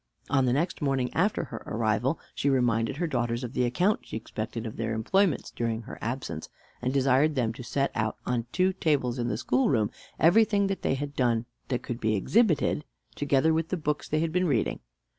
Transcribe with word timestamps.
On 0.31 0.45
the 0.45 0.53
next 0.53 0.81
morning 0.81 1.13
after 1.13 1.43
her 1.43 1.61
arrival 1.67 2.19
she 2.33 2.49
reminded 2.49 2.97
her 2.97 3.05
daughters 3.05 3.43
of 3.43 3.53
the 3.53 3.65
account 3.65 3.99
she 4.01 4.17
expected 4.17 4.65
of 4.65 4.75
their 4.75 4.93
employments 4.95 5.51
during 5.51 5.83
her 5.83 5.99
absence, 6.01 6.49
and 6.81 6.91
desired 6.91 7.35
them 7.35 7.53
to 7.53 7.63
set 7.63 7.91
out 7.93 8.17
on 8.25 8.47
two 8.51 8.73
tables 8.73 9.19
in 9.19 9.27
the 9.27 9.37
schoolroom 9.37 9.91
everything 10.19 10.65
they 10.65 10.95
had 10.95 11.15
done 11.15 11.45
that 11.67 11.83
could 11.83 11.99
be 11.99 12.15
exhibited, 12.15 12.83
together 13.13 13.53
with 13.53 13.69
the 13.69 13.77
books 13.77 14.09
they 14.09 14.21
had 14.21 14.31
been 14.31 14.47
reading. 14.47 14.79